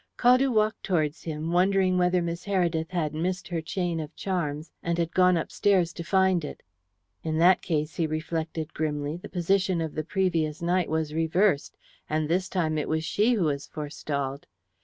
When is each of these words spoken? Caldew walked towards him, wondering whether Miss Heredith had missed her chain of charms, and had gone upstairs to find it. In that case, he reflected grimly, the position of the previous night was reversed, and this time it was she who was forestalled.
Caldew 0.17 0.51
walked 0.51 0.81
towards 0.83 1.21
him, 1.21 1.51
wondering 1.51 1.95
whether 1.95 2.23
Miss 2.23 2.43
Heredith 2.43 2.89
had 2.89 3.13
missed 3.13 3.47
her 3.49 3.61
chain 3.61 3.99
of 3.99 4.15
charms, 4.15 4.71
and 4.81 4.97
had 4.97 5.13
gone 5.13 5.37
upstairs 5.37 5.93
to 5.93 6.03
find 6.03 6.43
it. 6.43 6.63
In 7.21 7.37
that 7.37 7.61
case, 7.61 7.97
he 7.97 8.07
reflected 8.07 8.73
grimly, 8.73 9.17
the 9.17 9.29
position 9.29 9.79
of 9.79 9.93
the 9.93 10.03
previous 10.03 10.59
night 10.59 10.89
was 10.89 11.13
reversed, 11.13 11.77
and 12.09 12.27
this 12.27 12.49
time 12.49 12.79
it 12.79 12.89
was 12.89 13.03
she 13.05 13.33
who 13.33 13.43
was 13.43 13.67
forestalled. 13.67 14.47